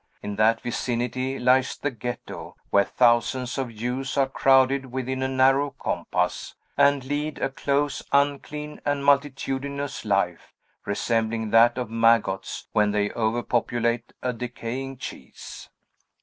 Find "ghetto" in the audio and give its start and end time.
1.91-2.55